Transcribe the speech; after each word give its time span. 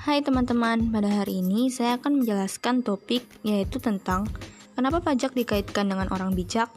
Hai 0.00 0.24
teman-teman, 0.24 0.88
pada 0.88 1.12
hari 1.12 1.44
ini 1.44 1.68
saya 1.68 2.00
akan 2.00 2.24
menjelaskan 2.24 2.80
topik 2.80 3.20
yaitu 3.44 3.84
tentang 3.84 4.24
kenapa 4.72 5.04
pajak 5.04 5.36
dikaitkan 5.36 5.92
dengan 5.92 6.08
orang 6.08 6.32
bijak. 6.32 6.72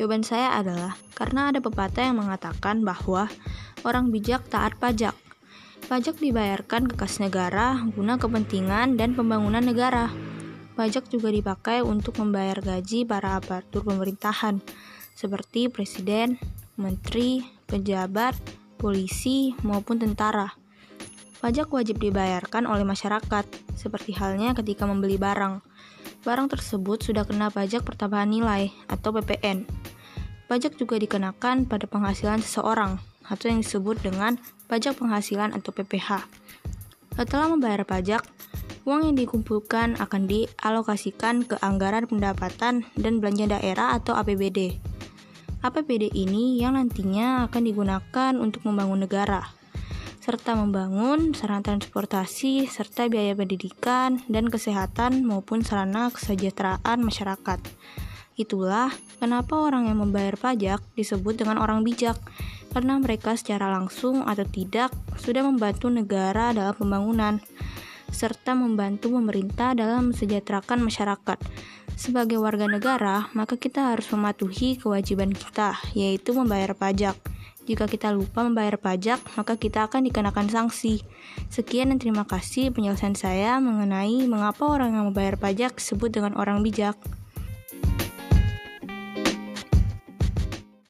Jawaban 0.00 0.24
saya 0.24 0.56
adalah 0.56 0.96
karena 1.12 1.52
ada 1.52 1.60
pepatah 1.60 2.08
yang 2.08 2.16
mengatakan 2.16 2.80
bahwa 2.80 3.28
orang 3.84 4.08
bijak 4.08 4.48
taat 4.48 4.72
pajak. 4.80 5.12
Pajak 5.84 6.16
dibayarkan 6.16 6.88
ke 6.88 6.96
kas 6.96 7.20
negara 7.20 7.76
guna 7.92 8.16
kepentingan 8.16 8.96
dan 8.96 9.12
pembangunan 9.12 9.60
negara. 9.60 10.08
Pajak 10.80 11.12
juga 11.12 11.28
dipakai 11.28 11.84
untuk 11.84 12.16
membayar 12.24 12.56
gaji 12.64 13.04
para 13.04 13.36
aparatur 13.36 13.84
pemerintahan, 13.84 14.64
seperti 15.12 15.68
presiden, 15.68 16.40
menteri, 16.80 17.44
pejabat, 17.68 18.32
polisi, 18.80 19.52
maupun 19.60 20.00
tentara. 20.00 20.56
Pajak 21.36 21.68
wajib 21.68 22.00
dibayarkan 22.00 22.64
oleh 22.64 22.88
masyarakat, 22.88 23.44
seperti 23.76 24.16
halnya 24.16 24.56
ketika 24.56 24.88
membeli 24.88 25.20
barang. 25.20 25.60
Barang 26.24 26.48
tersebut 26.48 27.04
sudah 27.04 27.28
kena 27.28 27.52
pajak 27.52 27.84
pertambahan 27.84 28.32
nilai 28.32 28.72
atau 28.88 29.12
PPN. 29.12 29.68
Pajak 30.48 30.80
juga 30.80 30.96
dikenakan 30.96 31.68
pada 31.68 31.84
penghasilan 31.84 32.40
seseorang 32.40 32.96
atau 33.28 33.52
yang 33.52 33.60
disebut 33.60 34.00
dengan 34.00 34.40
pajak 34.64 34.96
penghasilan 34.96 35.52
atau 35.52 35.76
PPH. 35.76 36.24
Setelah 37.20 37.52
membayar 37.52 37.84
pajak, 37.84 38.24
uang 38.88 39.12
yang 39.12 39.16
dikumpulkan 39.20 40.00
akan 40.00 40.24
dialokasikan 40.24 41.44
ke 41.44 41.60
anggaran 41.60 42.08
pendapatan 42.08 42.88
dan 42.96 43.20
belanja 43.20 43.60
daerah 43.60 43.92
atau 43.92 44.16
APBD. 44.16 44.80
APBD 45.60 46.16
ini 46.16 46.64
yang 46.64 46.80
nantinya 46.80 47.44
akan 47.50 47.62
digunakan 47.66 48.32
untuk 48.40 48.64
membangun 48.64 49.04
negara 49.04 49.65
serta 50.26 50.58
membangun 50.58 51.38
sarana 51.38 51.62
transportasi 51.62 52.66
serta 52.66 53.06
biaya 53.06 53.38
pendidikan 53.38 54.18
dan 54.26 54.50
kesehatan 54.50 55.22
maupun 55.22 55.62
sarana 55.62 56.10
kesejahteraan 56.10 56.98
masyarakat. 56.98 57.62
Itulah 58.34 58.90
kenapa 59.22 59.54
orang 59.54 59.86
yang 59.86 60.02
membayar 60.02 60.34
pajak 60.34 60.82
disebut 60.98 61.38
dengan 61.38 61.62
orang 61.62 61.86
bijak, 61.86 62.18
karena 62.74 62.98
mereka 62.98 63.38
secara 63.38 63.70
langsung 63.70 64.26
atau 64.26 64.42
tidak 64.42 64.90
sudah 65.14 65.46
membantu 65.46 65.94
negara 65.94 66.50
dalam 66.50 66.74
pembangunan, 66.74 67.38
serta 68.10 68.58
membantu 68.58 69.14
pemerintah 69.14 69.78
dalam 69.78 70.10
mensejahterakan 70.10 70.82
masyarakat. 70.82 71.38
Sebagai 71.94 72.42
warga 72.42 72.66
negara, 72.66 73.30
maka 73.30 73.54
kita 73.54 73.94
harus 73.94 74.10
mematuhi 74.10 74.74
kewajiban 74.74 75.30
kita, 75.30 75.78
yaitu 75.94 76.34
membayar 76.34 76.74
pajak. 76.74 77.14
Jika 77.66 77.90
kita 77.90 78.14
lupa 78.14 78.46
membayar 78.46 78.78
pajak, 78.78 79.18
maka 79.34 79.58
kita 79.58 79.90
akan 79.90 80.06
dikenakan 80.06 80.46
sanksi. 80.46 81.02
Sekian 81.50 81.90
dan 81.90 81.98
terima 81.98 82.22
kasih 82.22 82.70
penjelasan 82.70 83.18
saya 83.18 83.58
mengenai 83.58 84.22
mengapa 84.30 84.70
orang 84.70 84.94
yang 84.94 85.10
membayar 85.10 85.34
pajak 85.34 85.74
disebut 85.74 86.14
dengan 86.14 86.38
orang 86.38 86.62
bijak. 86.62 86.94